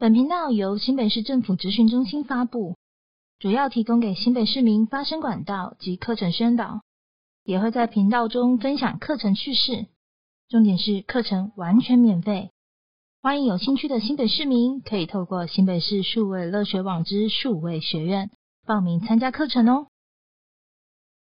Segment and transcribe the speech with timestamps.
[0.00, 2.76] 本频道由新北市政府执训中心发布
[3.40, 6.82] 主要提供给新北市民发声管道及课程宣导
[7.42, 9.86] 也会在频道中分享课程趣事
[10.48, 12.52] 重点是课程完全免费。
[13.20, 18.30] 欢迎有兴趣的新北市民可以透过新北市数位乐学网之数位学院
[18.64, 19.88] 报名参加课程哦。